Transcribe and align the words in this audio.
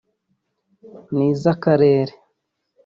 n’iz’akarere 1.15 2.13